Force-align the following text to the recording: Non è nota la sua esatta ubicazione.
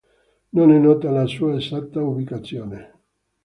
Non 0.53 0.71
è 0.71 0.79
nota 0.79 1.11
la 1.11 1.27
sua 1.27 1.55
esatta 1.57 2.01
ubicazione. 2.01 2.91